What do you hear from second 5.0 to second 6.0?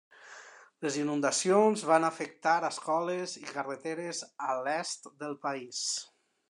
del país.